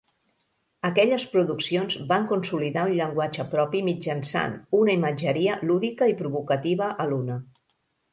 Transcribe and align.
Aquelles 0.87 1.25
produccions 1.33 1.97
van 2.11 2.23
consolidar 2.31 2.85
un 2.89 2.93
llenguatge 2.99 3.45
propi 3.51 3.81
mitjançant 3.89 4.55
una 4.79 4.95
imatgeria 5.01 5.59
lúdica 5.73 6.09
i 6.13 6.17
provocativa 6.23 6.89
a 7.05 7.09
l'una. 7.13 7.37